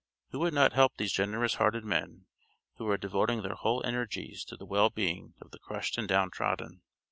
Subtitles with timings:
[0.31, 2.25] Who would not help these generous hearted men,
[2.77, 6.81] who are devoting their whole energies to the well being of the crushed and downtrodden?